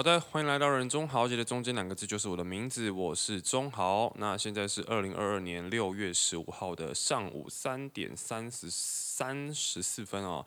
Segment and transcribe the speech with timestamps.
[0.00, 4.10] 好的，欢迎来到人中豪杰的中间两个字就是我的名字，我是中豪。
[4.16, 10.42] 那现在是二零二二年六月十五号的上午三点三十三十四分哦。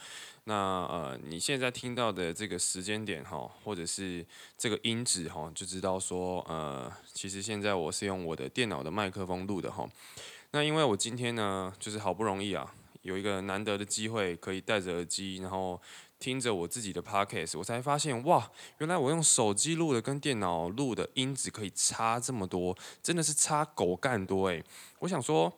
[0.45, 4.25] 那呃，你现在听到的这个时间点哈，或者是
[4.57, 9.87] 这个音质哈，就知道说呃，其实现在我是用我的电脑的麦克风录的哈。
[10.49, 15.79] 那因为我今天呢，就是好不容易啊，有一个难得的机会可以戴着耳机，然后。
[16.23, 24.63] 听着我自己的 podcast，我才发现哇，原来我用手机录的跟电脑录的音质可以差这么多，真的是差狗干多诶。
[24.99, 25.51] 我想说。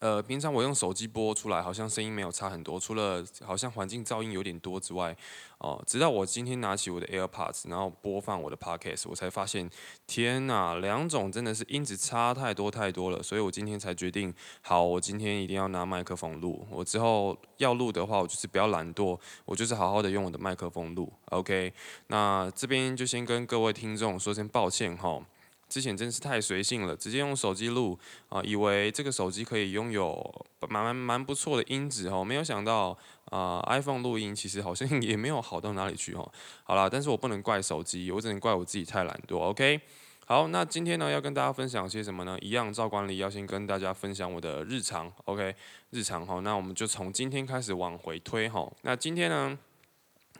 [0.00, 5.16] 呃，平常我用手机播出来，好像声音没有差很多，除了好像环境噪音有点多之外，
[5.58, 9.70] 哦，直到我今天拿起我的 AirPods，然后播放我的 Podcast，我才发现，
[10.06, 21.72] 天哪，两种真的是音质差太多太多了，所以我今天才决定，好，我今天一定要拿麦克风录，我之后要录的话，我就是不要懒惰，我就是好好的用我的麦克风录，OK，
[22.08, 25.22] 那这边就先跟各位听众说声抱歉哈。
[25.68, 36.30] 之前真是太随性了，直接用手机录啊，以为这个手机可以拥有蛮蛮蛮不错的音质哦，没有想到啊，iPhone 录音其实好像 也没有好到哪里去哦。
[36.62, 39.38] 好啦，但是我不能怪手机，我只能怪我自己太懒惰。
[39.38, 39.80] OK，
[40.24, 42.38] 好，那今天呢要跟大家分享些什么呢？
[42.40, 45.12] 一样照管理要先跟大家分享我的日常。
[45.24, 45.54] OK，
[45.90, 48.72] 日常哈，那我们就从今天开始往回推哈。
[48.82, 49.58] 那今天呢？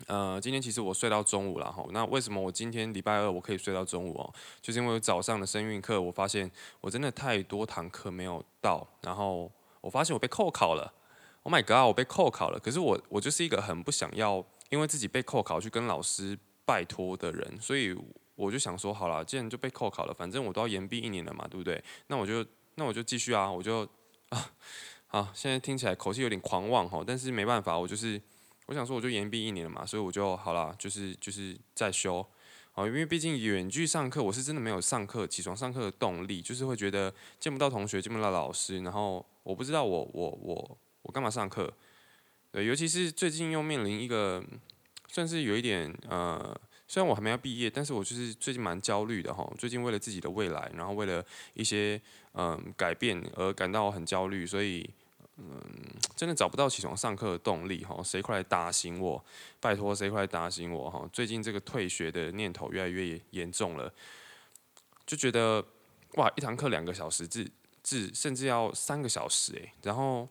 [0.07, 1.85] 呃，今天其实我睡到中午了哈。
[1.91, 4.33] 那为什么我今天礼拜二我可以睡到中午哦？
[4.61, 10.93] 就是因为早上的声韵课，我发现我真的太多堂课没有到，然后我发现我被扣考了。
[11.43, 12.59] Oh my god，我被扣考了。
[12.61, 17.97] 可是我我就是一个很不想要因为自己被扣考去跟老师拜托的人，所以
[18.35, 21.83] 我就想说，好了，既然就被扣考了，反正我都要延毕一年了嘛，对不对？
[22.07, 23.89] 那我就那我就继续啊，我就
[24.31, 24.51] 啊，
[25.07, 28.21] 好，现在听起来口气有点狂妄哈，但是没办法，我就是。
[28.67, 32.27] 我想说，我就延毕一年了嘛，所以我就好了，就是就是在修，
[32.75, 41.73] 哦，因为毕竟远距上课，我是真的没有上课、起床上课的动力，就是会觉得见不到同学、见不到老师，然后我不知道我我我我干嘛上课，
[42.51, 44.43] 对，尤其是最近又面临一个
[45.07, 52.01] 算是有一点呃，虽然我还没要毕业，但是我就是最近蛮焦虑的哈，最近为了自己的未来，然后为了一些
[52.33, 54.91] 嗯改变而感到很焦虑，所以。
[55.39, 55.47] 嗯，
[56.15, 59.23] 真的找不到起床上课的动力哈，谁快来打醒我？
[59.61, 61.07] 拜托，谁快来打醒我哈？
[61.13, 63.93] 最近这个退学的念头越来越严重了，
[65.07, 65.63] 就觉得
[66.15, 67.51] 哇，一堂课两个小时，至
[67.83, 70.27] 至甚至要三个小时诶，然后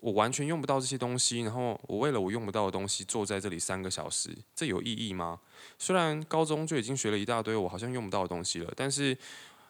[0.00, 5.38] 我完全用不到这些东西，然后我为了我用不到的东西坐在这里三个小时，这有意义吗？
[5.78, 9.16] 虽然高中就已经学了一大堆我好像用不到的东西了，但是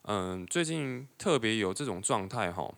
[0.05, 2.73] 嗯，最近特别有这种状态哈。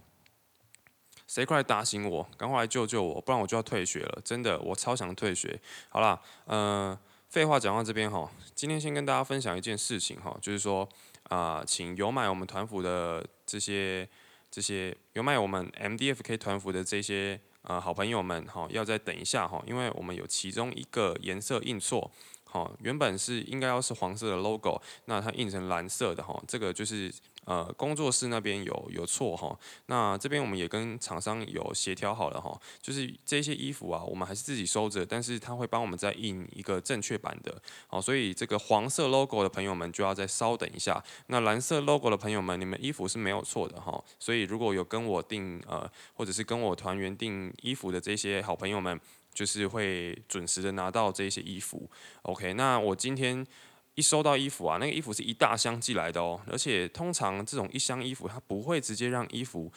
[1.29, 4.21] 谁快来打醒我，赶快来救救我，不然我就要退学了。
[4.25, 5.61] 真的，我超想退学。
[5.91, 10.89] 好啦，呃，废话讲到这边哈，今天先跟大家分享一件事情哈，就是说
[11.25, 14.09] 啊，请有买我们团服的这些
[14.51, 22.11] 这些有买我们 MDFK 团服的这些呃好朋友们哈，要再等一下哈，因为我们有其中一个颜色印错，
[22.45, 27.13] 好，原本是应该要是黄色的 logo，那它印成蓝色的哈，这个就是。
[27.49, 49.01] 呃，工作室那边有有错哈，那这边我们也跟厂商有协调好了哈，就是这些衣服啊，我们还是自己收着，但是他会帮我们再印一个正确版的，好，所以这个黄色 logo 的朋友们就要再稍等一下，那蓝色 logo 的朋友们，你们衣服是没有错的哈，所以如果有跟我订呃，或者是跟我团员订衣服的这些好朋友们，
[49.33, 51.89] 就是会准时的拿到这些衣服
[52.25, 53.47] ，OK，那我今天。
[53.99, 59.73] 一收到衣服啊，那个衣服是一大箱寄来的哦，而且通常这种一箱衣服，它不会直接让衣服，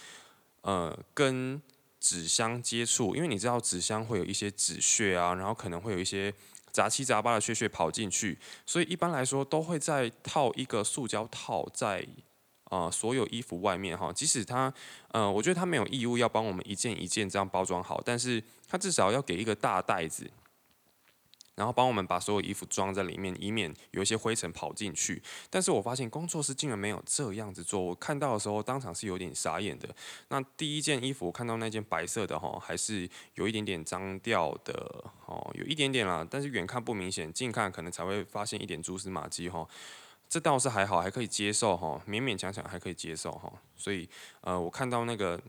[0.62, 1.60] 呃，跟
[2.00, 6.32] 纸箱接触，因为你知道纸箱会有一些纸屑啊，然后可能会有一些
[6.72, 12.08] 杂七杂八的屑屑跑进去，所以一般来说都会在套一个塑胶套在
[12.66, 14.72] 啊所有衣服外面哈，即使他，
[15.08, 20.30] 呃，我觉得他没有义务要帮我们一件一件这样包装好，但是他至少要给一个大袋子。
[21.62, 25.22] 然后帮我们把所有衣服装在里面，以免有一些灰尘跑进去。
[25.48, 29.88] 但是我发现工作室竟然没有这样子做，我看到的时候当场是有点傻眼的。
[30.30, 39.68] 那第一件衣服我看到那件白色的哈，还是有一点点脏掉的哦，有一点点啦，但是远看不明显，近看可能才会发现一点蛛丝马迹哈。
[40.28, 43.54] 这倒是还好，还可以接受哈，勉勉强强还可以接受哈。
[43.78, 44.10] 所以
[44.42, 45.40] 呃，我看到那个。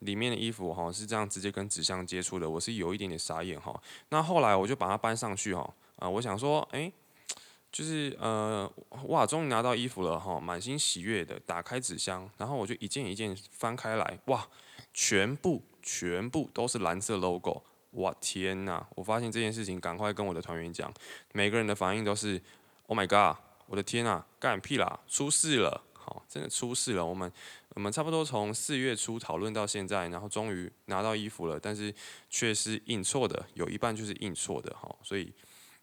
[0.00, 3.80] 里面的衣服哈是这样直接跟纸箱接触的，我是有一点点傻眼哈。
[4.10, 6.92] 那后来我就把它搬上去哈，啊，我想说，哎，
[7.70, 8.70] 就是呃，
[9.08, 14.46] 哇，终于拿到衣服了哈，满心喜悦的打开纸箱，然后我就一件一件翻开来，哇，
[14.92, 17.62] 全部全部都是蓝色 logo，
[17.92, 18.86] 哇天呐！
[18.94, 20.92] 我发现这件事情，赶快跟我的团员讲，
[21.32, 22.40] 每个人的反应都是。
[22.86, 23.36] ，Oh my god，
[23.66, 27.04] 我的天呐，干屁啦，出事了，好，真的出事了。
[27.04, 27.30] 我们
[27.78, 31.94] 我们差不多从四月初讨论到现在，然后终于拿到衣服了，但是
[32.28, 35.32] 却是印错的，有一半就是印错的，哈，所以。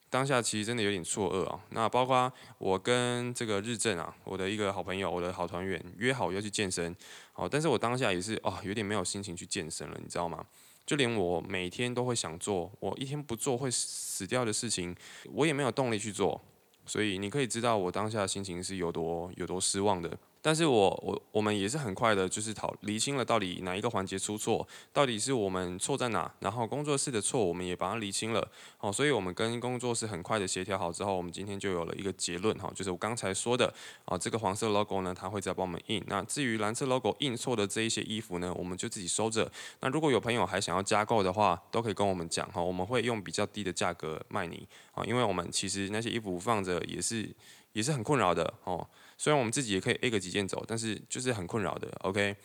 [0.10, 1.60] 当下其实真的有点错愕啊。
[1.70, 6.94] 那包括我跟这个日正啊，我的一个好朋友，我的好团员约好要去健身，
[7.32, 10.46] 好，但是我当下也是哦，有点没有心情去健身了，你知道吗？
[10.86, 14.94] 就连我每天都会想做，我一天不做会死掉的事情，
[15.32, 16.42] 我也没有动力去做。
[16.86, 20.18] 所以你可以知道我当下心情是有多有多失望的。
[20.46, 28.48] 但是我我我们也是很快的，就是讨厘清了到底哪一个环节出错，到底是我们错在哪，然后工作室的错我们也把它厘清了，
[28.78, 33.74] 好，所以我们跟工作室很快的协调好之后，我们今天就有了一个结论哈，就是我刚才说的
[34.06, 39.52] 啊，这个黄色 logo 呢，它会再帮我们印，那至于蓝色 logo 印错的这一些衣服呢，我们就自己收着。
[39.80, 47.28] 那如果有朋友还想要加购的话，都可以跟我们讲哈，我们会用比较低的价格卖你啊，因为我们其实那些衣服放着也是
[47.74, 48.88] 也是很困扰的哦。
[49.18, 51.90] 虽然我们自己也可以 A 个几件走，但是就是很困扰的。
[52.02, 52.36] OK，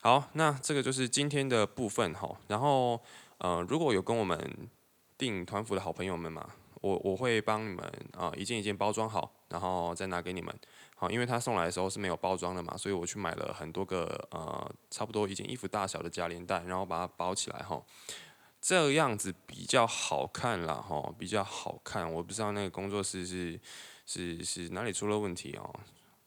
[0.00, 2.38] 好，那这个就是今天的部分哈。
[2.48, 3.00] 然后
[3.38, 4.68] 呃，如果有跟我们
[5.18, 6.48] 订团服的好朋友们嘛，
[6.80, 10.54] 我我会帮你们啊一件一件包装好，然后再拿给你们。
[10.96, 17.82] 好，因为他送来的时候是没有包装的嘛，所以我去买了很多个呃差不多一件衣服大小的夹链袋，然后把它包起来哈。
[18.60, 22.10] 这样子比较好看啦哈，比较好看。
[22.10, 23.60] 我不知道那个工作室是
[24.06, 25.74] 是是哪里出了问题哦。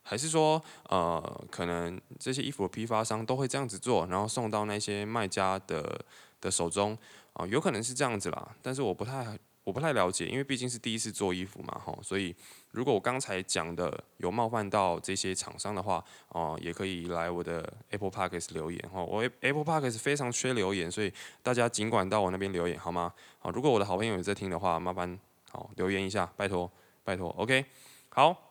[0.09, 6.00] 还是说，呃，可能这些衣服的批发商都会这样子做，然后送到那些卖家的
[6.39, 6.98] 的手中，
[7.33, 8.56] 啊，有可能是这样子啦。
[8.62, 12.33] 但是我不太，我不太了解，因为毕竟是第一次做衣服嘛，吼，所以
[12.71, 21.12] 如果我刚才讲的有冒犯到这些厂商的话，哦，也可以来我的 Apple Parkes 留言，吼，我 Apple Parkes 非常缺留言，所以
[21.44, 23.12] 大家尽管到我那边留言好吗？
[23.39, 25.19] 好，如果我的好朋友有在听的话，麻烦
[25.51, 26.71] 好留言一下，拜托，
[27.04, 27.65] 拜托，OK，
[28.07, 28.46] 好。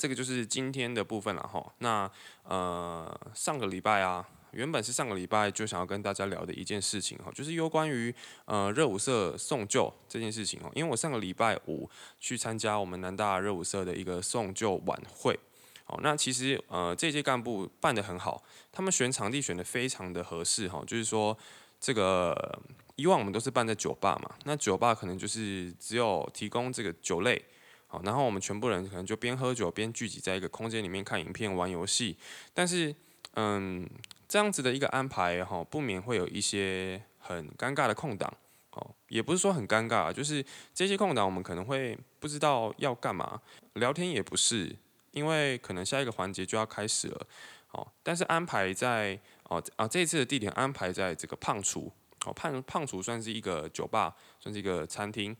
[0.00, 1.62] 这个就是今天的部分了哈。
[1.80, 2.10] 那
[2.44, 8.14] 呃上个礼拜啊，原本是上个礼拜就想要跟大家聊的一件事情哈，就是有关于
[8.46, 10.72] 呃热舞社送旧这件事情哦。
[10.74, 11.86] 因为我上个礼拜五
[12.18, 15.38] 去参加我们南大热舞社的一个送旧晚会，
[15.84, 18.42] 哦，那其实呃这届干部办得很好，
[18.72, 21.36] 他们选场地选的非常的合适哈，就是说
[21.78, 22.58] 这个
[22.96, 27.44] 以往我们都是办在酒吧嘛，那酒吧可能就是只有提供这个酒类。
[27.92, 32.16] 好，然后我们全部人可能就边喝酒边聚集在一个空间里面看影片、玩游戏。
[32.54, 32.94] 但是，
[33.34, 33.84] 嗯，
[34.28, 38.32] 这样子的一个安排哈，不免会有一些很尴尬的空档。
[38.70, 43.42] 哦，也不是说很尴尬，就是这些空档我们可能会不知道要干嘛，
[43.72, 44.72] 聊天也不是，
[45.10, 47.26] 因为可能下一个环节就要开始了。
[47.72, 51.92] 哦，但是安排在哦啊这次的地点安排在这个胖厨。
[52.26, 55.36] 哦，胖胖厨算是一个酒吧，算是一个餐厅。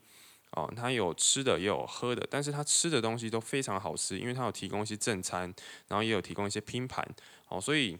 [0.51, 5.53] 哦，它有吃的也有喝的，但是它吃的东西都非常好吃，因为它有提供一些正餐，
[5.87, 7.07] 然后也有提供一些拼盘，
[7.49, 7.97] 哦，所以。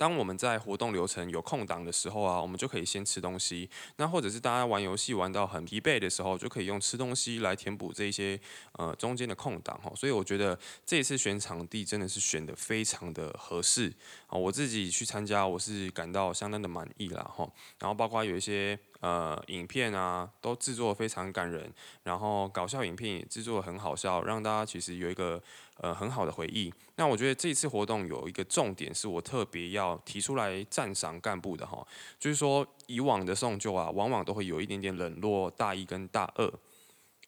[0.00, 3.68] 当我们在活动流程有空档的时候啊，我们就可以先吃东西。
[3.96, 8.38] 那或者是大家玩游戏玩到很疲惫的时候，就可以用吃东西来填补这一些
[8.74, 9.92] 呃中间的空档哈。
[9.96, 10.56] 所以我觉得
[10.86, 13.92] 这一次选场地真的是选的非常的合适
[14.28, 14.38] 啊。
[14.38, 17.50] 我自己去参加，我是感到相当的满意啦哈。
[17.80, 25.42] 然后包括有一些呃影片啊，都制作非常感人，然后搞笑影片也制作很好笑，让大家其实有一个。
[25.80, 26.74] 呃，很好的回忆。
[26.96, 31.86] 那我觉得这次活动有一个重点，是我特别要提出来赞赏干部的哈，
[32.18, 36.52] 就是说以往的送旧啊，往往都会有一点点冷落大一跟大二。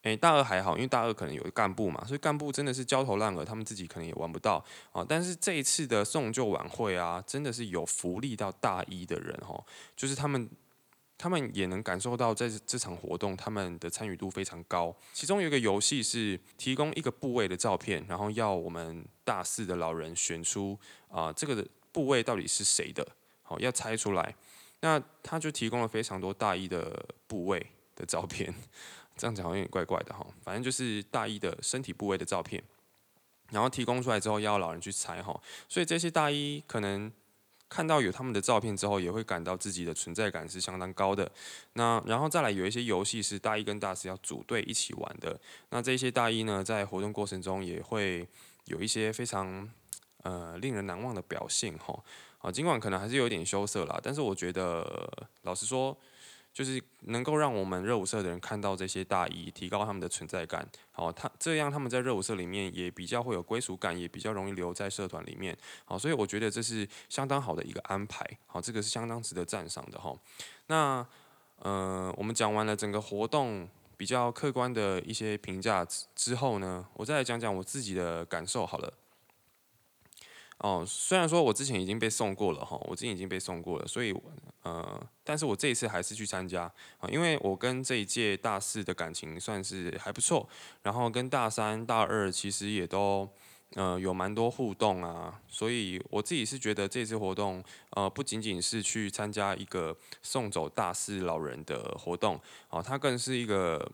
[0.03, 5.07] 诶，大二还好，因为大二可能有干部嘛，所以干部真的是焦头烂额，他们自己可能也玩不到啊。
[5.09, 10.51] 但是这一次的送旧晚会啊，真的是有福利到大一的人哈，就是他们。
[11.21, 14.97] 他们也能感受到，在这场活动，他们的参与度非常高。
[15.13, 23.07] 其中有一个游戏是提供一个部位的照片，然后要我们大四的老人选出啊，这个的部位到底是谁的，
[23.43, 24.35] 好要猜出来。
[24.81, 28.55] 那他就提供了非常多大一的部位的照片，
[29.15, 30.27] 这样讲好像有点怪怪的哈。
[30.43, 32.65] 反正就是大一的身体部位的照片，
[33.51, 35.39] 然后提供出来之后要老人去猜哈。
[35.69, 37.13] 所以这些大一可能。
[37.71, 41.31] 看到有他们的照片之后，也会感到自己的存在感是相当高的。
[41.73, 45.41] 那然后再来有一些游戏是大一跟大四要组队一起玩的。
[45.71, 48.29] 那这些大一呢，在活动过程中也会
[48.67, 49.67] 有一些非常
[50.25, 51.99] 呃令人难忘的表现哈。
[52.41, 55.97] 啊，尽管可能还是有点羞涩啦，但是我觉得老实说。
[56.53, 60.69] 就是能够让我们热舞社的人看到这些大衣，提高他们的存在感。
[60.93, 65.57] 好，他这样他们在热舞社里面也比较会有归属感，也比较容易留在社团里面。
[65.85, 68.27] 好，所以我觉得这是相当好的一个安排。
[68.47, 70.13] 好，这个是相当值得赞赏的哈。
[70.67, 71.07] 那
[71.57, 78.93] 呃，我们讲完了整个活动比较客观的一些评价之后呢，我再来讲讲我自己的感受好了。
[80.63, 84.15] 哦，虽然说我之前已经被送过了哈，我之前已经被送过了，所以
[84.63, 86.65] 呃，但是我这一次还是去参加
[86.99, 90.47] 啊，因为我跟这一届大四的感情算是还不错，
[90.83, 93.27] 然后跟大三、大二其实也都
[93.75, 102.39] 呃有蛮多互动啊，所以我自己是觉得这次活动呃不仅仅是去参加一个送走大四老人的活动
[102.69, 103.91] 啊，它更是一个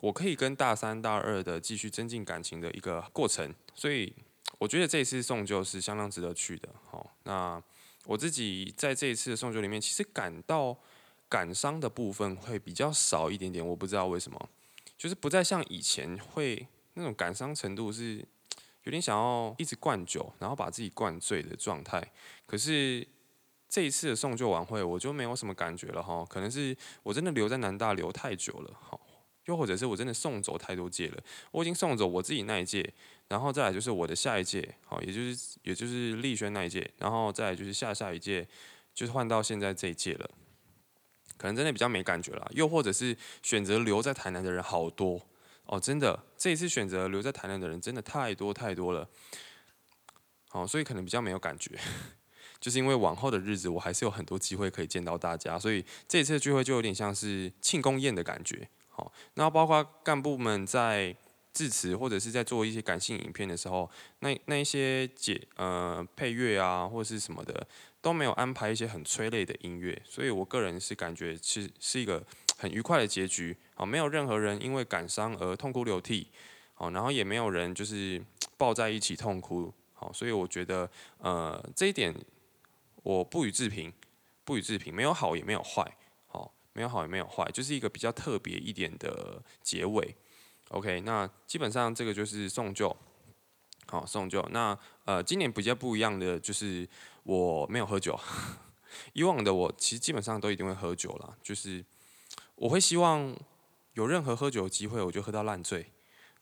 [0.00, 4.10] 我可以跟大三、大二的继续增进感情的一个过程，所以。
[4.58, 6.68] 我觉得这一次送旧是相当值得去的。
[6.90, 7.62] 好，那
[8.04, 10.76] 我自己在这一次的送旧里面，其实感到
[11.28, 13.66] 感伤的部分会比较少一点点。
[13.66, 14.48] 我不知道为什么，
[14.96, 18.24] 就是不再像以前会那种感伤程度是
[18.84, 22.12] 有点想要一直灌酒，然后把自己灌醉的状态。
[22.46, 23.06] 可是
[23.68, 26.24] 这一次的送旧晚会，我就没有什么感觉了哈。
[26.30, 28.98] 可能是我真的留在南大留太久了，好，
[29.44, 31.22] 又或者是我真的送走太多届了。
[31.50, 32.94] 我已经送走我自己那一届。
[33.28, 38.46] 然后再来就是我的下一届，好，也就是也就是立轩那一届，然后再来就是下下一届，
[38.94, 40.30] 就是换到现在这一届了，
[41.36, 42.48] 可能真的比较没感觉了。
[42.54, 45.20] 又或者是选择留在台南的人好多
[45.64, 49.08] 哦，真的这一次选择留在台南的人真的太多太多了，
[50.50, 51.76] 好，所以可能比较没有感觉，
[52.60, 61.16] 就是因为往后的日子我还是有很多机会可以见到大家，所以这一次聚会就有点像是庆功宴的感觉，好，那包括干部们在。
[61.56, 67.66] 致辞或者是在做一些感性影片的时候，那那一些解呃配乐啊或者是什么的
[68.02, 72.22] 都没有安排一些很催泪的音乐，所以我个人是感觉是是一个
[72.58, 76.28] 很愉快的结局，好，没有任何人因为感伤而痛哭流涕，
[76.74, 78.22] 好，然后也没有人就是
[78.58, 82.14] 抱在一起痛哭，好，所以我觉得呃这一点
[83.02, 83.90] 我不予置评，
[84.44, 85.90] 不予置评，没有好也没有坏，
[86.26, 90.14] 好，没有好也没有坏，就是一个比较特别一点的结尾。
[90.70, 92.94] OK，那基本上这个就是送旧，
[93.86, 94.44] 好送旧。
[94.50, 96.86] 那呃，今年比较不一样的就是
[97.22, 98.18] 我没有喝酒，
[99.14, 101.84] 以往的我其实基本上都一定会喝酒了，就是
[102.56, 103.32] 我会希望
[103.94, 105.92] 有任何喝酒的机会，我就喝到烂醉。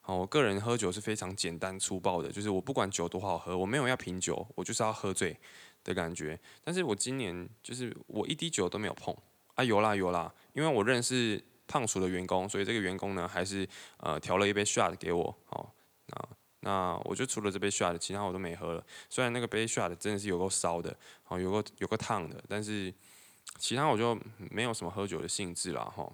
[0.00, 5.38] 好，我个人喝酒是非常简单粗暴的，就是我不管酒多好喝，我没有要品酒，我就是要喝醉
[5.84, 6.40] 的感觉。
[6.64, 9.14] 但是我今年就是我一滴酒都没有碰
[9.54, 11.44] 啊，有啦有啦，因为我认识。
[11.66, 13.68] 胖厨的员工，所以这个员工呢，还是
[13.98, 15.72] 呃调了一杯 shot 给我，好，
[16.06, 16.28] 那
[16.60, 18.84] 那我就除了这杯 shot，其他我都没喝了。
[19.10, 22.92] 虽然那个杯 shot 真的是有够烧的，好，有个有个烫的，但是
[23.58, 24.18] 其他我就
[24.50, 26.10] 没有什么喝酒的兴致了，哈。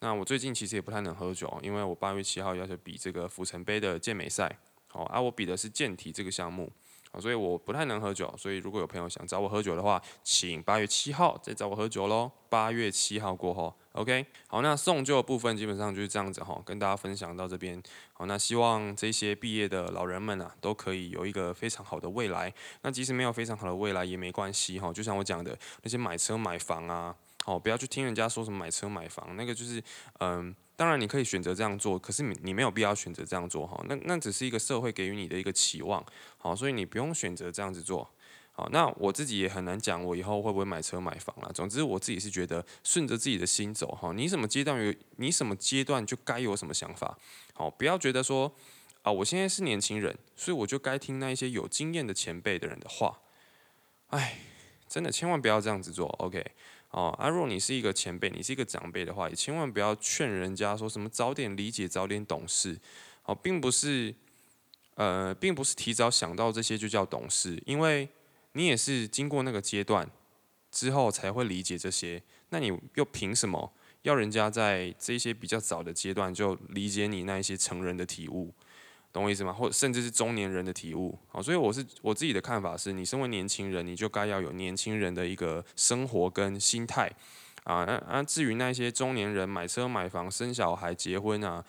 [0.00, 6.72] 那我最近其实也不太能喝酒，因为我八月七号要去比这个府城杯的健美赛，好，而我比的是健体这个项目。
[7.10, 12.30] 啊，所以我不太能喝酒，所以如果有朋友想找我喝酒的话，请八月七号再找我喝酒喽。
[12.50, 14.24] 八月七号过后，OK。
[14.46, 17.82] 好，那送旧的部分基本上就是这样子哈，跟大家分享到这边。
[18.12, 22.52] 好，那希望这些毕业的老人们啊，都可以有一个非常好的未来。
[22.82, 27.14] 那即使没有非常好的未来也没关系哈，就像我讲的那些买车买房啊，
[27.44, 29.82] 好，不要去听人家说什么买车买房，那个就是
[30.20, 30.54] 嗯。
[30.78, 33.84] 当然，你可以选择这样做，可是你你没有必要选择这样做哈。
[33.88, 36.00] 那那只是一个社会给予你的一个期望，
[36.36, 38.08] 好，所以你不用选择这样子做。
[38.58, 41.48] 好，那我自己也很难讲，我以后会不会买车买房啊？
[41.54, 44.12] 总之，我自己是觉得顺着自己的心走哈。
[44.12, 47.16] 你什么阶段有，你什么阶段就该有什么想法。
[47.54, 48.52] 好，不要觉得说
[49.02, 53.20] 啊，我现在是年轻人，所以我就该听那一些有经验的前辈的人的话。
[54.08, 54.40] 哎，
[54.88, 56.44] 真的千万不要这样子做，OK。
[56.90, 62.76] 哦，啊，如果你是一个前辈，你是一个长辈的话，也千万不要劝人家说什么早点理解、早点懂事。
[63.22, 64.12] 哦，并不是，
[64.96, 68.08] 呃，并不是提早想到这些就叫懂事，因为
[68.58, 70.10] 你也是经过那个阶段
[70.72, 72.20] 之后才会理解这些。
[72.48, 73.72] 那你又凭什么
[74.02, 78.52] 要人家在这些比较早的阶段就理解你那一些成人的体悟？
[79.12, 79.52] 懂我意思吗？
[79.52, 87.10] 或甚至是中年人的体悟，好，所以我是我自己的看法是，你身为年轻人，你就该要有年轻人的一个生活跟心态，
[87.64, 91.64] 啊，那啊，至于那些中年人买车买房生小孩结婚啊，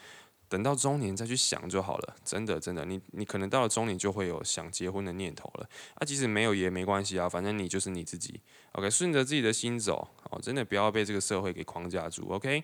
[0.49, 8.41] 等到中年再去想就好了，真的真的，你你可能到了中年就会有想结婚的念头了，啊，即使没有也没关系啊，反正你就是你自己
[8.73, 12.63] ，OK，顺着自己的心走，哦，真的不要被这个社会给框架住，OK，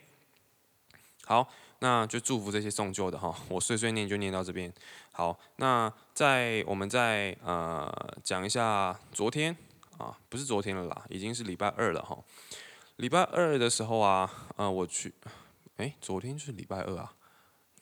[1.24, 1.48] 好。
[1.80, 4.74] 那就祝福这些送旧的哈，我碎碎念就念到这边。
[5.12, 9.56] 好，那在我们再呃讲一下昨天
[9.98, 12.18] 啊，不是昨天了啦，已经是礼拜二了哈。
[12.96, 15.14] 礼拜二的时候啊，呃，我去，
[15.76, 17.14] 哎，昨天是礼拜二啊，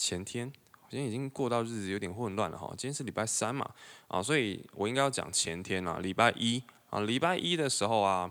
[0.03, 0.51] 前天，
[0.89, 2.67] 今天已经过到日子有点混乱了哈。
[2.77, 3.73] 今天是礼拜三嘛，
[4.09, 8.29] 啊，所以我应该要讲前天啊，礼拜一啊，礼拜一的时候啊，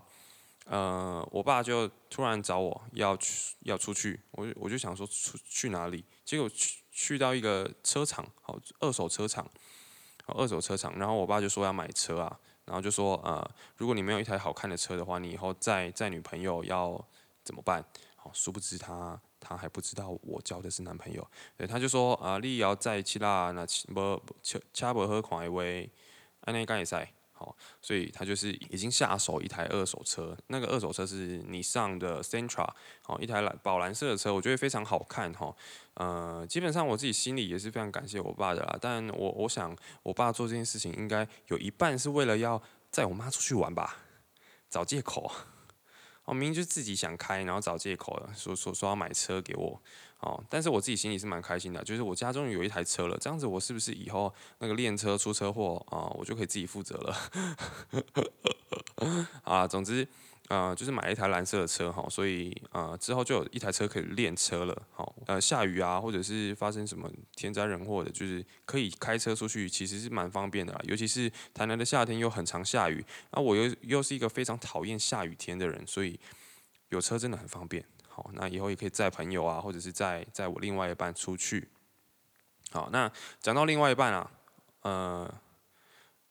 [0.67, 9.51] 呃，我爸就突然找我要去要出去，我我就想说出去哪里，结果去去到一个车厂，好二手车厂，
[10.27, 17.03] 二手车厂，然后我爸就说要买车啊，然后就说呃，如果你没有一台好看的车的话，你以后载载女朋友要
[17.43, 17.83] 怎么办？
[18.17, 25.63] 好，殊不知他他还不知道我交的是男朋友，对，他就说啊，你要载起啦，那无车车不好看的话，
[26.43, 26.97] 安尼敢会使？
[27.81, 32.69] 所以他就是已经下手一台二手车，那个二手车是你上的 Centra，
[33.09, 35.53] 哦，一台蓝宝蓝色的车，我觉得非常好看哈。
[35.95, 38.79] 呃，基本上我自己心里也是非常感谢我爸的啦。
[38.81, 43.97] 但我我想，我爸做这件事情应该有一半是为了要载我妈出去玩吧，
[44.71, 45.29] 找借口。
[46.25, 49.83] 哦，明明就自己想开，然后找借口了，说说说要买车给我。
[50.21, 57.17] 哦，但是我自己心里是蛮开心的，就是我家终于有一台车了，这样子我是不是以后那个练车出车祸啊，我就可以自己负责了？
[59.43, 60.07] 啊，总之，
[60.53, 64.83] 呃，就是买一台蓝色的车哈，所以呃之后就有一台车可以练车了。
[64.93, 70.81] 好，呃，下雨啊，或者是发生什么天灾人祸的，就是可以开车出去，其实是蛮方便的啦。
[70.85, 76.21] 尤其是台南的夏天又很常下雨，那我又又是一个非常讨厌下雨天的人，所以
[76.91, 77.83] 有车真的很方便。
[78.07, 81.67] 好，那以后也可以载朋友啊，或者是载载我另外一半出去。
[82.73, 84.31] 好，那讲到另外一半啊，
[84.83, 85.35] 呃，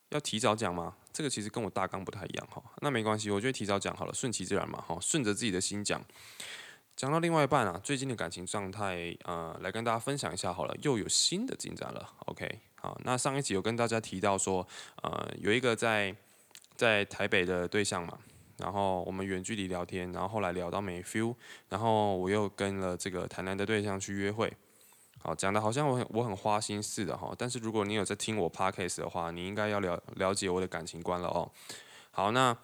[0.09, 0.97] 要提早讲吗？
[1.13, 2.61] 这个其实跟我大纲不太一样哈。
[2.81, 4.83] 那没关系，我就提早讲好了，顺其自然嘛。
[4.87, 6.03] 哈，顺着自己的心讲。
[6.95, 12.07] 讲到另外一半啊，最近的感情状态，呃，来跟大家分享一下好了，又有新的进展了。
[12.25, 14.67] OK，好，那上一集有跟大家提到说，
[15.01, 16.15] 呃，有一个在
[16.75, 18.17] 在台北的对象嘛。
[18.57, 21.33] 然后我们远距离聊天，然后后来聊到没 feel，
[21.67, 24.53] 然后我又跟了这个台南的对象去约会，
[25.23, 31.51] 好讲的好像我很我很花心似的哈，但是如果你有在听我 podcast 的话，你应该要了了解我的感情观了哦。
[32.09, 32.57] 好，那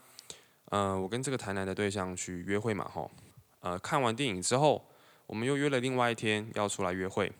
[0.70, 3.10] 呃我跟这个台南的对象去约会嘛哈，
[3.60, 4.88] 呃看完电影之后，
[5.28, 7.32] 我们又约了另外一天要出来约会。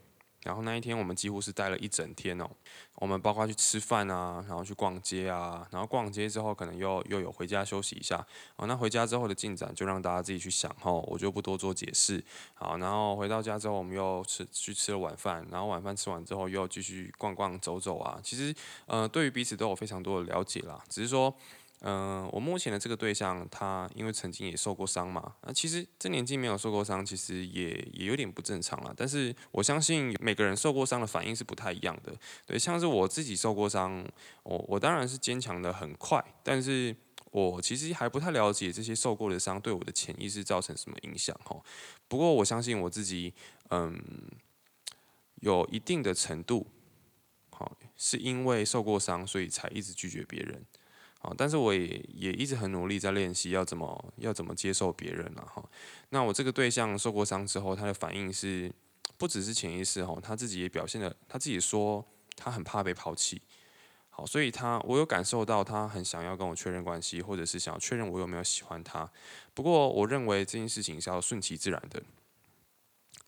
[0.48, 2.50] 然后那一天我们几乎是待了一整天哦，
[2.96, 12.24] 我们包括去吃饭啊，然后去逛街啊，然后逛街之后可能又又有回家休息一下，哦，那回家之后的进展就让大家自己去想哦，我就不多做解释。
[12.54, 18.56] 好，然后回到家之后我们又吃去吃了晚饭，然后晚饭吃完之后又继续逛逛走走啊，其实
[18.86, 21.36] 呃对于彼此都有非常多的了解啦，只是说。
[21.82, 28.92] 嗯，我目前的这个对象，他因为曾经也受过伤嘛，那其实这年纪没有受过伤，其实也也有点不正常了。
[28.98, 32.12] 但是我相信每个人受过伤的反应是不太一样的。
[32.48, 34.04] 对，像是我自己受过伤，
[34.42, 36.96] 我我当然是坚强的很快，但是
[37.30, 41.56] 我其实还不太了解这些受过的伤对我的潜意识造成什么影响哈。
[42.08, 43.32] 不过我相信我自己，
[43.70, 44.02] 嗯，
[45.42, 46.66] 有一定的程度，
[47.52, 50.66] 好，是因为受过伤，所以才一直拒绝别人。
[51.20, 55.64] 好，但是我也也一直很努力在练习要怎么要怎么接受别人了哈。
[56.10, 58.72] 那我这个对象受过伤之后，他的反应是
[59.18, 63.42] 不只是潜意识哈，他自己也表现的，他自己说他很怕被抛弃。
[64.10, 69.10] 好，所以他我有感受到他很想要跟我确认关系，或者是想要确认我有没有喜欢他。
[69.54, 72.02] 不过我认为这件事情是要顺其自然的。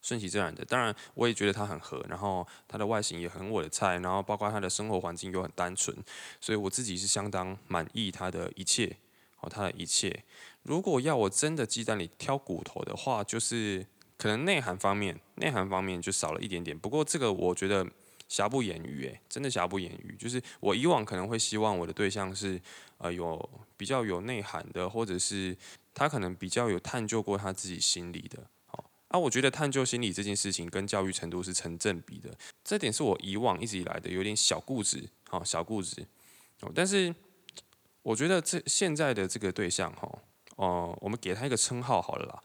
[0.01, 5.95] 顺其自然的，当然我也觉得他很合，然后他的外形也很我的菜，然后包括他的生活环境又很单纯，
[6.39, 8.95] 所以我自己是相当满意他的一切，
[9.41, 10.23] 哦，他的一切。
[10.63, 13.85] 如果要我真的鸡蛋里挑骨头的话，就是
[14.17, 16.77] 可能内涵方面，内涵方面就少了一点点。
[16.77, 17.85] 不过这个我觉得
[18.27, 20.15] 瑕不掩瑜，诶，真的瑕不掩瑜。
[20.17, 22.61] 就是我以往可能会希望我的对象是
[22.99, 25.57] 呃有比较有内涵的，或者是
[25.93, 28.47] 他可能比较有探究过他自己心里的。
[29.09, 36.05] 啊，我觉得探究心理这件事情跟教育程度是成正比的，这点是我以往一直以来的有点小固执，好小固执。
[36.61, 37.13] 哦，但是
[38.03, 40.19] 我觉得这现在的这个对象，哈，
[40.57, 42.43] 哦，我们给他一个称号好了啦，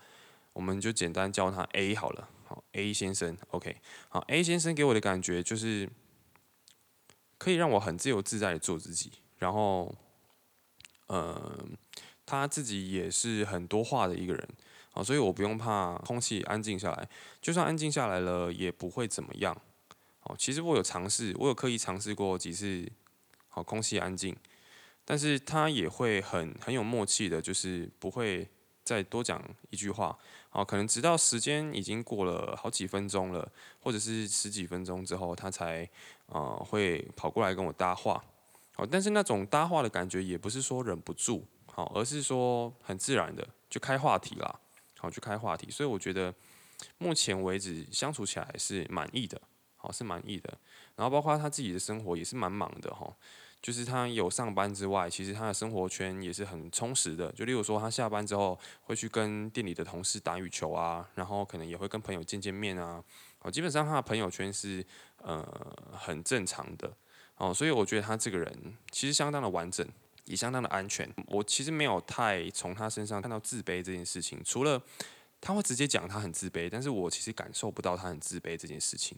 [0.55, 3.77] 我们就简单叫他 A 好了，好 A 先生，OK，
[4.09, 5.91] 好 A 先生给我的感觉就是
[7.37, 9.95] 可以让我很自由自在的做自己，然后，
[11.09, 11.77] 嗯，
[12.25, 14.49] 他自己也是很多话的一个人。
[14.95, 17.09] 啊，所以我不用怕空气安静下来，
[17.43, 19.55] 就算安静下来了，也不会怎么样。
[20.23, 22.91] 哦，其实我有尝试，我有刻意尝试过几次，
[23.49, 24.35] 好，空气安静，
[25.05, 28.49] 但是他也会很很有默契的，就是不会
[28.83, 30.17] 再多讲一句话。
[30.49, 35.87] 好，可能直到时间已经过了好几分钟了，或者是十几分钟之后，他才
[36.27, 38.25] 呃会跑过来跟我搭话。
[38.77, 44.61] 好，但是那种搭话的感觉也不是说忍不住，好，而是说很自然的就开话题啦。
[45.05, 46.35] 好去开话题，所以我觉得
[46.99, 49.41] 目前为止相处起来是满意的，
[49.77, 50.59] 好是满意的。
[50.97, 53.15] 然后包括他自己的生活也是蛮忙的哈，
[53.61, 57.31] 就是他有上班之外，其实他的生活圈也是很充实的。
[57.33, 63.03] 就例如说，他下班之后会去跟店里的同事打羽球啊，然后可能也会跟朋友见见面啊。
[63.41, 64.85] 哦，基本上他的朋友圈是
[65.19, 65.47] 呃
[65.93, 66.97] 很正常的。
[67.37, 69.87] 哦，所以我觉得他这个人其实相当的完整，
[70.25, 71.09] 也相当的安全。
[71.27, 74.83] 我其实没有太从他身上看到自卑这件事情，除了
[75.41, 79.17] 他会直接讲他很自卑，但是我其实感受不到他很自卑这件事情。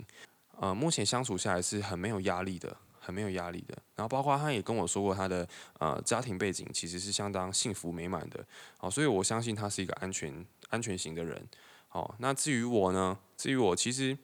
[0.59, 2.77] 呃，目前相处下来是很没有压力的。
[2.99, 8.45] 很没有压力的，然后包括他也跟我说过他的呃家庭背景其实是相当幸福美满的，
[8.79, 11.41] 好，所以我相信他是一个安全安全型的人，
[11.87, 13.17] 好，那至于我呢？
[13.37, 14.19] 至于我其实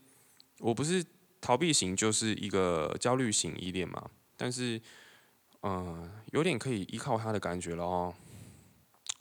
[0.58, 1.04] 我不是
[1.40, 4.82] 逃避型，就是一个焦虑型依恋嘛，但是
[5.62, 8.14] 嗯，有点可以依靠他的感觉了哦，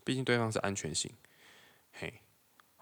[0.03, 1.11] 毕竟对方是安全型，
[1.93, 2.13] 嘿。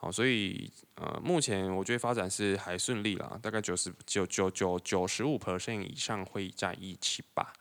[0.01, 7.51] 好，所以呃，目前我觉得发展是还顺利啦，大概九十九九九九十五 percent 以上会在一起吧，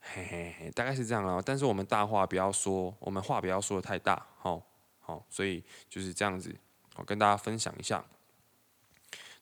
[0.00, 1.42] 嘿嘿嘿，大概是这样啦。
[1.44, 4.66] 但是我们大话不要说，我们话不要说的太大，好，
[4.98, 6.56] 好，所以就是这样子，
[6.96, 8.02] 我跟大家分享一下。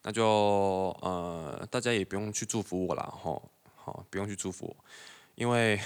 [0.02, 0.24] 那就
[1.02, 4.84] 呃，大家也不用去祝福我啦，吼，好，不用去祝福我，
[5.36, 5.80] 因为。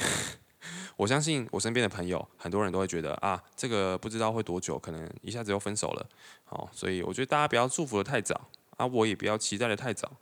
[0.96, 6.06] 我相信我身边的朋友，很多人都会觉得啊，这个不知道会多久，可能一下子又分手了，
[6.44, 8.38] 好，所以我觉得大家不要祝福的太早，
[8.76, 10.12] 啊，我也不要期待的太早，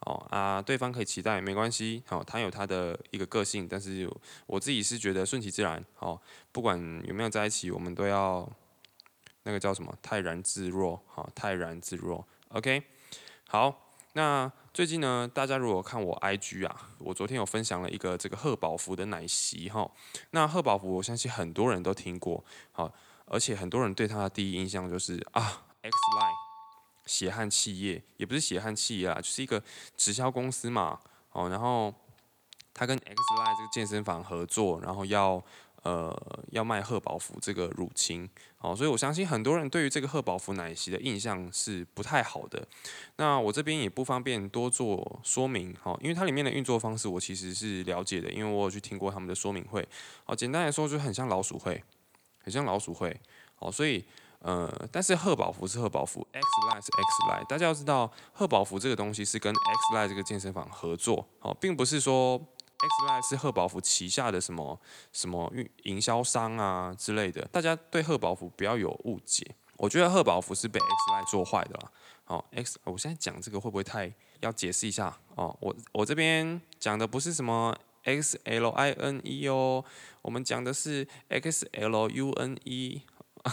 [0.00, 4.10] 哦，啊，对方可以期待没关系，好，他有他的一个个性，但是
[4.46, 6.20] 我自己是觉得顺其自然，好，
[6.50, 8.50] 不管有没有在一起，我们都要
[9.44, 12.82] 那个叫什么泰然自若，好，泰然自若，OK，
[13.46, 13.83] 好。
[14.16, 19.90] 那最近呢，大家如果看我 IG 啊，我昨天有分享了一个这个贺宝福的奶昔哈。
[20.30, 22.92] 那贺宝福，我相信很多人都听过，好，
[23.26, 29.60] 而且很多人对他的第一印象就是啊，X Line 血汗企业，也不是血汗企业啊，就是一个
[29.96, 31.00] 直销公司嘛，
[31.32, 31.92] 哦，然后
[32.72, 35.42] 他跟 X Line 这个健身房合作，然后要。
[35.84, 38.26] 呃，要卖贺宝福这个乳清，
[38.58, 42.66] 哦，所以我相信很多人对于这个贺宝福奶昔的印象是不太好的。
[43.16, 49.86] 那我这边也不方便多做说明，哈，因为它里面的运作方式我其实是了解的，因为我有去听过他们的说明会。
[50.24, 51.84] 哦，简单来说就很像老鼠会，
[52.42, 53.14] 很像老鼠会，
[53.58, 54.02] 哦，所以
[54.38, 62.40] 呃，但是贺宝福是贺宝福，X Line 是 X Line，大家要知道贺宝福这个东西是跟 X Line 这个健身房合作，哦，并不是说。
[62.78, 64.78] X Line 是贺宝福旗下的什么
[65.12, 69.54] 什么运营销商啊之类的，大家对贺宝福不要有误解。
[69.76, 71.90] 我觉得贺宝福是被 X Line 做坏的啦。
[72.24, 75.56] 好，X，我现在讲这个会不会太要解释一下哦？
[75.60, 79.84] 我我这边讲的不是什么 X L I N E 哦，
[80.22, 83.02] 我们讲的是 X L U N E，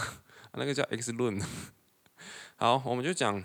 [0.54, 1.40] 那个叫 X 论。
[2.56, 3.42] 好，我们就讲，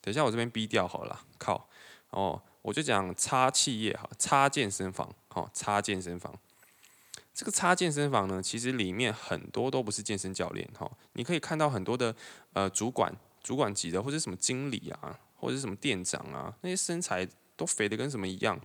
[0.00, 1.68] 等一下我这边 B 掉好了，靠，
[2.10, 2.42] 哦。
[2.64, 6.34] 我就讲差企业哈，差健身房哈，差健身房。
[7.34, 10.90] 这个差健身房呢，其实里面很多都不是健身教练哈。
[11.12, 12.14] 你可以看到很多的
[12.54, 18.58] 呃主管、主管级的或者什么经理啊，或者什么店长啊，那些身材都肥的跟什么一样。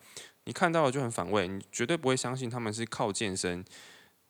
[0.46, 3.66] 你看到了就很反胃，你绝对不会相信他们是靠健身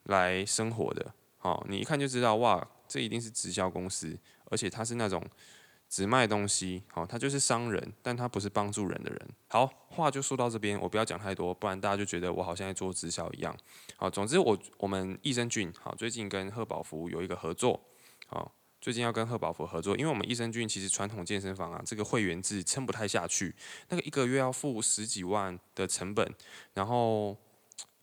[0.06, 1.14] 来生活的。
[1.38, 5.24] 好，你一看就知道哇，这一定是直销公司，而且他是那种。
[5.90, 9.28] 只卖东西，好，他就是商人，但他不是帮助人的人。
[9.48, 13.58] 好，话就说到这边，我不要讲太多，不然大家就觉得我好像在做直销一样。
[13.98, 17.82] 好，总之我我们益生菌，好，最近跟贺宝福有一个合作，
[18.28, 23.56] 好，最近要跟贺宝福合作，因为我们益生菌其实传统健身房啊，这个会员制撑不太下去，
[23.88, 26.32] 那个一个月要付十几万的成本，
[26.76, 27.36] 然后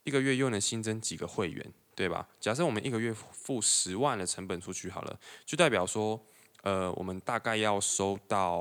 [0.03, 2.27] 一个月又能新增几个会员，对吧？
[2.41, 6.21] 假设我们一个月付十万的成本出去好了，就代表说。
[6.67, 8.57] 呃，我们大概要收到，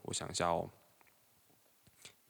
[0.00, 0.66] 我想一下哦，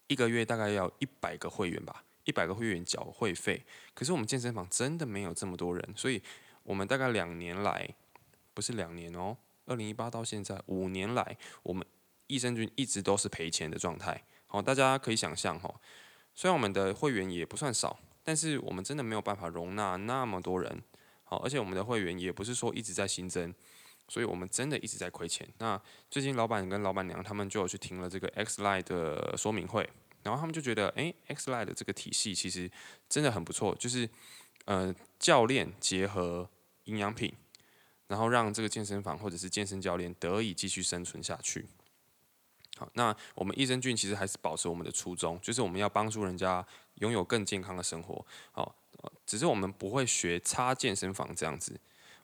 [0.09, 3.62] 一个月大概要一百个会员吧，一百个会员缴会费。
[3.95, 6.21] 可是我们健身房真的没有这么多人，所以
[6.64, 7.88] 我们大概两年来，
[8.53, 11.87] 不是两年哦，二零一八到现在五年来，我们
[12.27, 14.25] 益生菌一直都是赔钱的状态。
[14.49, 15.73] 好，大家可以想象哈，
[16.35, 20.83] 虽然我们的会员也不算少，但是我们真的没有办法容纳那么多人。
[21.23, 23.55] 好，而且我们的会员也不是说一直在新增。
[24.11, 25.49] 所以我们真的一直在亏钱。
[25.59, 29.88] 那最近老板跟老板娘他们就有去听了这个 X Line 的说明会，
[30.25, 32.68] 然后他们就觉得，哎，X Line 的这个体系其实
[33.09, 34.11] 真的很不错，就是
[34.64, 36.51] 呃教练结合
[36.87, 37.33] 营养品，
[38.09, 41.68] 然后让这个健身房或者是健身教练得以继续生存下去。
[42.77, 48.27] 好，那我们益生菌其实还是保持我们的初衷，就是我们要帮助人家拥有更健康的生活。
[48.51, 48.75] 好，
[49.25, 51.79] 只是我们不会学差健身房这样子。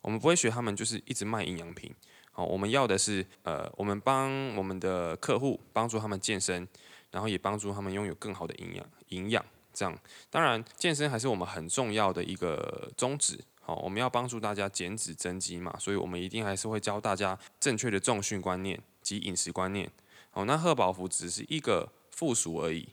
[0.06, 1.92] 我们不会学他们，就是一直卖营养品。
[2.30, 6.68] 好，我们要的是，呃，我们帮我们的客户帮助他们健身，
[7.10, 9.98] 然后也帮助他们拥有更好的营养，营养这样，
[10.30, 13.40] 当然健身还是我们很重要的一个宗旨。
[13.60, 19.90] 好，我们要帮助大家减脂增肌嘛，所以我们一定还是会教大家正确的重训观念及饮食观念。
[20.30, 22.90] 好，那贺宝福只是一个附属而已。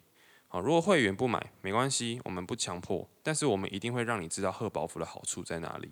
[0.47, 5.91] 好，如果会员不买没关系，我们不强迫，但是我们一定会让你知道贺宝福的好处在哪里。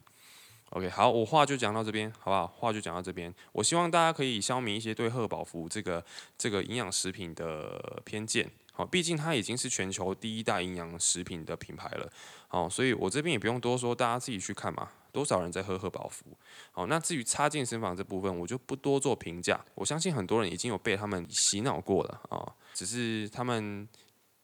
[0.71, 2.47] OK，好，我话就讲到这边，好不好？
[2.47, 3.33] 话就讲到这边。
[3.51, 6.03] 我希望大家可以消弭一些对贺宝福这个
[6.37, 8.49] 这个营养食品的偏见。
[8.71, 12.09] 好，毕竟它已经是全球第一大营养食品的品牌了。
[12.47, 14.89] 好，所以我这边也不用多说，大家自己去看嘛。
[15.11, 16.25] 多少人在喝贺宝福？
[16.71, 19.59] 好，那至于插健身房这部分，我就不多做评价。
[19.75, 23.85] 我相信很多人已经有被他们洗脑过了啊，只是他们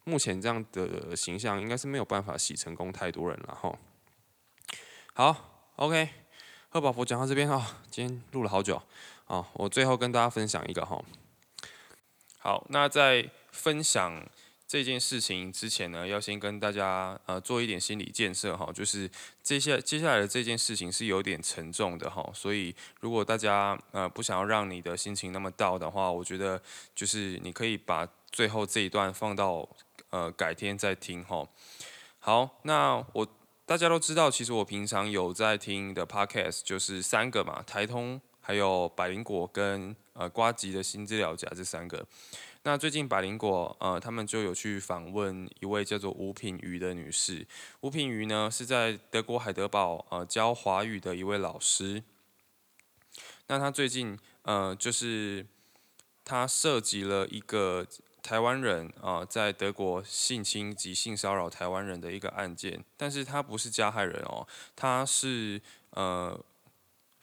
[0.03, 3.79] 目前这样的形象，应该是没有办法洗成功太多人了哈。
[5.13, 6.09] 好，OK，
[6.69, 8.79] 贺宝福讲到这边哈，今天录了好久
[9.25, 11.01] 啊，我最后跟大家分享一个哈。
[12.37, 14.27] 好，那在分享。
[14.69, 19.09] 这件事情之前呢，要先跟大家呃做一点心理建设哈，就是
[19.41, 26.61] 接下接下来的这件事情是有点沉重的哈，所以如果大家呃不想要让你的心情那么到的话，我觉得
[26.93, 29.65] 就是你可以把最后这一段放到
[30.09, 31.47] 呃改天再听哈。
[32.19, 33.25] 好，那我
[33.67, 42.07] 大家都知道，其实我平常有在听的 podcast 就是三个嘛，台通还有百灵果跟呃瓜吉的新资料夹这三个。
[42.63, 47.45] 那最近百灵果呃，他们就有去访问一位叫做吴品瑜的女士。
[47.81, 52.01] 吴品瑜呢是在德国海德堡呃教华语的一位老师。
[53.47, 55.45] 那她最近呃就是
[56.23, 57.85] 她涉及了一个
[58.27, 65.61] 台湾人啊在德国性侵及性骚扰台湾人的一个案件，但是他不是加害人哦，他是
[65.91, 66.37] 呃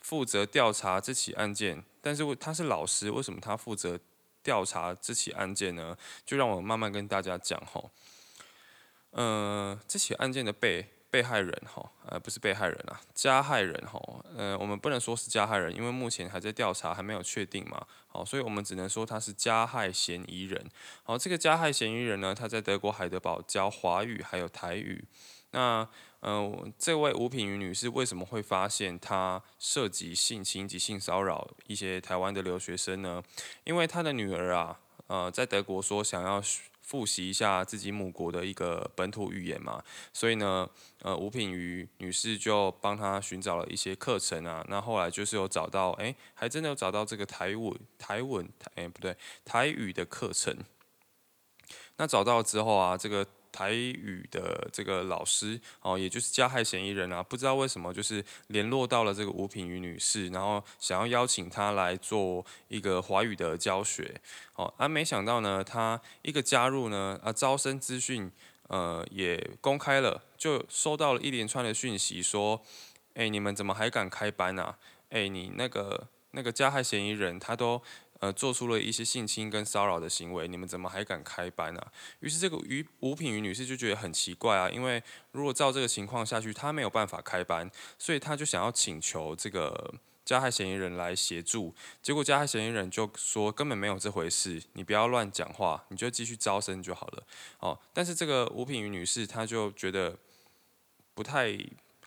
[0.01, 4.01] 负责调查这起案件，但是他是老师，为什么他负责？
[4.43, 7.91] 调查这起案件呢，就让我慢慢跟大家讲吼。
[9.13, 14.01] 呃，这起案件的被被害人哈，呃，不是被害人啊，加害人哈，
[14.37, 17.87] 呃，我们不能说是加害人，因为目前还在调查，还没有确定嘛。
[18.09, 20.69] 好，所以我们只能说他是加害嫌疑人。
[21.05, 25.05] 好，这个加害嫌疑人呢，他在德国海德堡教华语还有台语。
[25.53, 25.89] 那
[26.23, 33.23] 嗯，这位吴品瑜女士为什么会发现她涉及性侵及性骚扰一些台湾的留学生呢？
[33.63, 36.43] 因为她的女儿啊，呃，在德国说想要
[36.85, 40.69] 复习一下自己母国的一个本土语言嘛，所以呢，
[41.01, 44.65] 呃，吴品瑜女士就帮她寻找了一些课程啊。
[44.69, 50.57] 那后来就是有找到，哎，还真的有找到这个台文、台文，哎，不对，台语的课程。
[51.97, 53.27] 那找到之后啊，这个。
[53.55, 64.21] 台语的这个老师哦，也就是加害嫌疑人啊，不知道为什么就是联络到了这个吴品瑜女士，然后想要邀请她来做一个华语的教学
[64.57, 68.29] 哦，而没想到呢，她一个加入呢，啊，招生资讯
[68.67, 72.61] 呃也公开了，就收到了一连串的讯息说，
[73.15, 74.77] 哎，你们怎么还敢开班啊？
[75.11, 77.81] 哎，你那个那个加害嫌疑人他都。
[78.25, 81.93] 呃，做出了一些性侵跟骚扰的行为，你们怎么还敢开班啊？
[82.21, 89.93] 于是这个于吴品瑜女士就觉得很奇怪啊，因为如果照这个情况下去，她没有办法开班，所以她就想要请求这个
[90.25, 91.75] 加害嫌疑人来协助。
[92.01, 97.27] 结果加害嫌疑人就说根本没有这回事，你不要乱讲话，你就继续招生就好了。
[97.59, 100.17] 哦，但是这个吴品瑜女士她就觉得
[101.13, 101.59] 不太。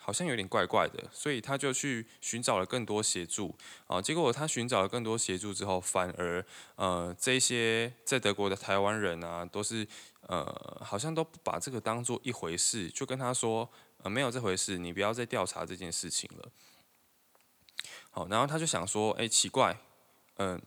[0.08, 3.54] 好像有点怪怪的，所以他就去寻找了更多协助
[3.86, 4.00] 啊。
[4.00, 6.42] 结果他寻找了更多协助之后，反而
[6.76, 9.86] 呃这些在德国的台湾人啊，都是
[10.22, 13.68] 呃好像都不把这个当做一回事，就跟他说
[13.98, 16.48] 呃没有这回事，你不要再调查这件事情了。
[18.08, 19.76] 好，然后他就想说，哎，奇怪，
[20.38, 20.58] 嗯，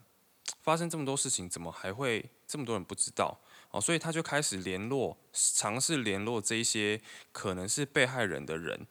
[0.62, 3.40] 发生这么多事情，怎么还会这么多人不知道？
[3.72, 7.00] 哦，所以他就开始联络，尝试联络这一些
[7.32, 8.86] 可能是被害人的人。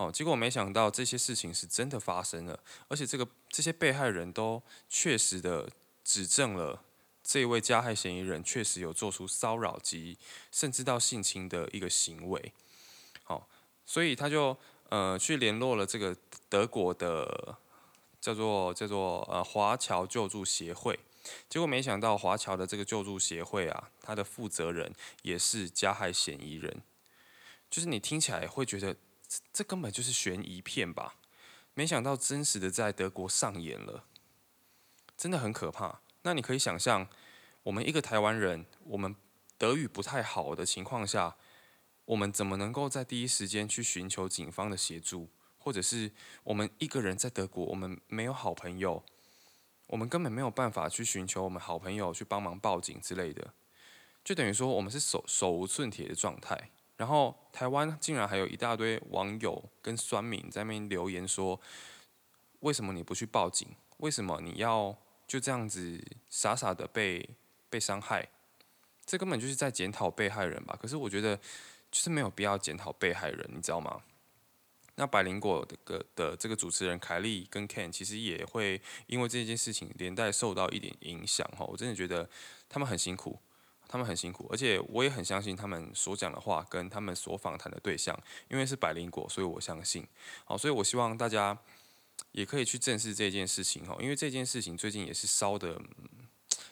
[0.00, 2.58] 哦，结果没想到这些事情是真的发生了，
[2.88, 5.68] 而且这个这些被害人都确实的
[6.02, 6.82] 指证了
[7.22, 10.16] 这位加害嫌疑人确实有做出骚扰及
[10.50, 12.54] 甚至到性侵的一个行为。
[13.24, 13.46] 好，
[13.84, 14.56] 所以他就
[14.88, 16.16] 呃去联络了这个
[16.48, 17.58] 德国的
[18.22, 20.98] 叫做叫做呃华侨救助协会，
[21.50, 26.80] 结果没想到华侨的这个救助协会啊，他的负责人也是加害嫌疑人，
[27.68, 28.96] 就是你听起来会觉得。
[29.52, 31.16] 这根本就是悬疑片吧？
[31.74, 34.04] 没想到真实的在德国上演了，
[35.16, 36.00] 真的很可怕。
[36.22, 37.08] 那你可以想象，
[37.62, 39.14] 我们一个台湾人，我们
[39.56, 41.36] 德语不太好的情况下，
[42.06, 45.30] 我们怎么能够在第一时间去寻求警方的协助？
[45.56, 46.10] 或者是
[46.44, 49.04] 我们一个人在德国，我们没有好朋友，
[49.88, 53.52] 我们根本没有办法去寻求我们好朋友去帮忙报警之类的，
[54.24, 56.70] 就等于说我们是手手无寸铁的状态。
[57.00, 61.58] 然后台湾竟然还有一大堆网友跟酸民在那边留言说，
[62.58, 63.66] 为什么你不去报警？
[63.96, 64.94] 为什么你要
[65.26, 67.26] 就这样子傻傻的被
[67.70, 68.28] 被伤害？
[69.06, 70.78] 这根本就是在检讨被害人吧？
[70.78, 71.34] 可是我觉得
[71.90, 74.02] 就是没有必要检讨被害人，你知道吗？
[74.96, 81.64] 那百灵果的个的这个主持人凯莉跟 Ken 其实也会因为这件事情连带受到一点影响哈。
[81.64, 82.28] 我真的觉得
[82.68, 83.38] 他们很辛苦。
[83.92, 88.16] 他们很辛苦，而且我也很相信他们所讲的话跟他们所访谈的对象，
[88.48, 90.06] 因为是百灵果，所以我相信。
[90.44, 91.58] 好，所以我希望大家
[92.30, 95.76] 也可以去正视这件事情哈，因为这件事情最近也是烧的，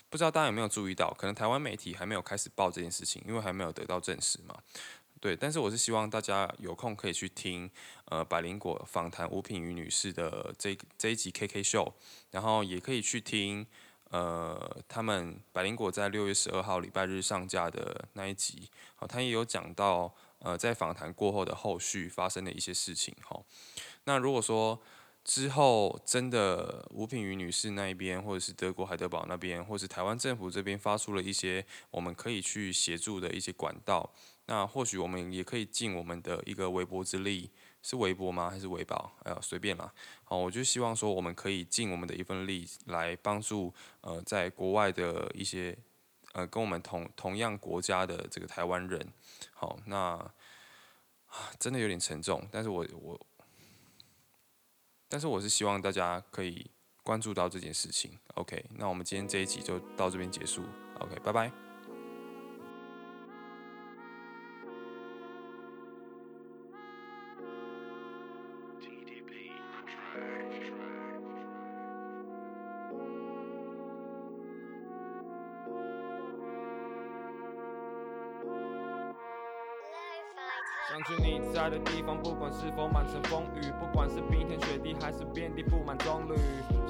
[0.08, 1.12] 不知道大家有没有注意到？
[1.18, 4.56] 可能台湾媒体还没有开始报这件事情，因为还没有得到证实嘛。
[5.20, 7.68] 对，但是我是希望大家有空可以去听
[8.04, 11.92] 呃百灵果访谈吴品瑜女士的这这一集 KK 秀，
[12.30, 13.66] 然后也可以去听。
[14.10, 23.42] 呃，他们百灵果在六月十二号礼拜日上架的那一集，好，他也有讲到，呃，在访谈过后的后续发生的一些事情，哈。
[24.04, 24.80] 那如果说
[25.24, 34.10] 之后真的吴品瑜女士那一边，或者是德国海德堡那边，或是台湾政府这边发出了一些我们可以去协助的一些管道，
[34.46, 37.50] 那或许我们也可以尽我们的一个微薄之力。
[37.82, 38.50] 是微博吗？
[38.50, 39.12] 还是微保？
[39.24, 39.92] 哎呀，随便啦。
[40.24, 45.76] 好，我就希望说，我们可以尽我们的一份力，来帮助呃，在国外的一些
[46.32, 49.12] 呃，跟我们同同样国家的这个台湾人。
[49.52, 50.30] 好，那
[51.58, 53.20] 真的有点沉重，但是我我，
[55.08, 56.70] 但是我是希望大家可以
[57.02, 58.18] 关注到这件事情。
[58.34, 60.64] OK，那我们今天这一集就到这边结束。
[61.00, 61.67] OK，拜拜。
[80.98, 86.36] 想去你在的地方，不管是否满城风雨，不管是冰天雪地还是遍地布满棕榈，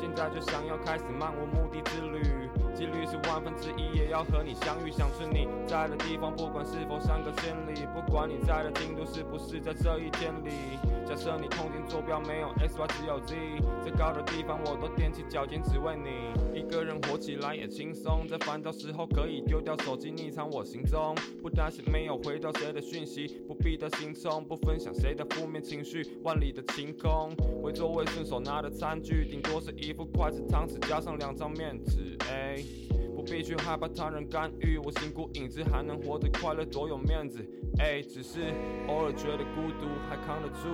[0.01, 4.91] 现在就想要开始漫无目的之旅，几率是万分之一，也要和你相遇。
[4.91, 10.79] 想去你在的地方，不管是否相隔千里，不管你在的京都是不是在这一天里。
[11.09, 13.35] 假设你空间坐标没有 X Y 只有 Z，
[13.83, 16.59] 最高的地方我都踮起脚尖只为你。
[16.59, 23.89] 一个人活起来也轻松，在烦躁时候可以丢掉手机匿藏我行踪，不担心没有回到谁的讯息，不必得。
[23.99, 27.35] 心冲，不分享谁的负面情绪，万里的晴空。
[27.61, 32.17] 回座位顺手拿的餐具，顶多是一副筷子汤匙加上两张面纸。
[32.31, 32.88] 哎，不
[33.31, 37.45] 必须害怕他人干预，我心孤影子还能活得快乐，多有面子。
[37.79, 38.41] 哎，只是
[38.89, 40.69] 偶尔觉得孤独还扛得住，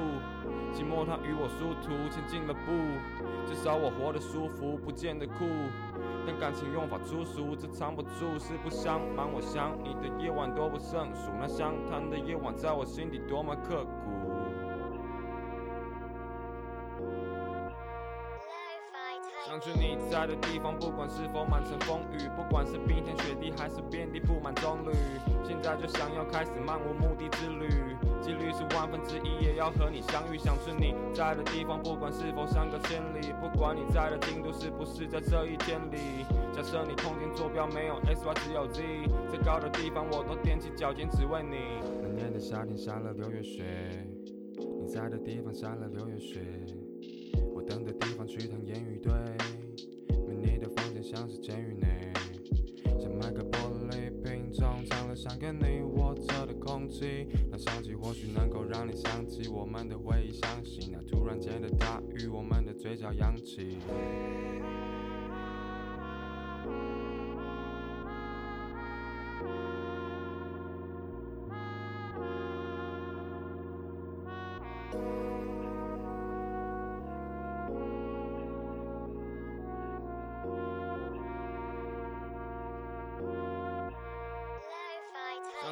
[0.72, 2.72] 寂寞它与我殊途，前进了步，
[3.46, 5.44] 至少我活得舒服，不见得酷。
[6.26, 9.30] 但感情用法粗俗，这藏不住，实不相瞒。
[9.30, 14.23] 我想你的夜晚多不胜数，那相谈的夜晚在我心底多么刻骨。
[19.54, 24.90] 想去你在的地方，不管是否满城风雨，不管是冰天雪地还是遍地布满棕榈，
[25.46, 30.36] 现在就想要开始漫无目的之旅，几率是万分之一，也要和你相遇。
[30.36, 36.26] 想去你在的地方，不管是否相隔千里，不管你在的京都是不是在这一天里。
[36.52, 38.82] 假设你空间坐标没有 X Y 只有 Z，
[39.30, 41.78] 最高的地方我都踮起脚尖只为你。
[42.02, 43.62] 那年的夏天下了六月雪，
[44.80, 46.40] 你在的地方下了六月雪。
[47.54, 49.12] 我等的地方去趟烟雨堆，
[51.14, 52.12] 像是监狱内，
[52.98, 63.78] 像麦克玻璃瓶中藏了想给你握着的空气，那香气或许能够让你想起我们的回忆，想起那突然间的大雨，我们的嘴角扬起。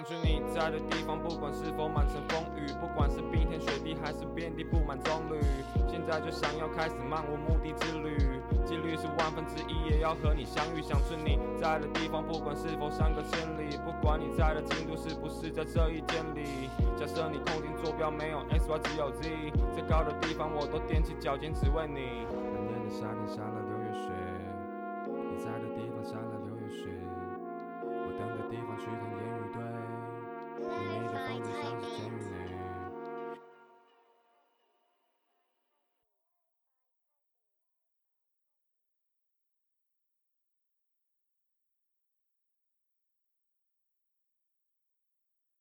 [0.02, 5.38] 想去你在的地方，不管是否满城风雨，不管是冰天雪地还是遍地布满棕榈，
[5.88, 8.18] 现在就想要开始漫无目的之旅，
[8.66, 10.82] 几率是万分之一，也要和你相遇。
[10.82, 16.68] 想去你在的地方，不管是否相隔千里，不管你在的京都是不是在这一天里。
[16.98, 19.30] 假设你空间坐标没有 X Y 只有 Z，
[19.72, 22.26] 最高的地方我都踮起脚尖只为你。
[22.26, 23.61] 那年的夏天下了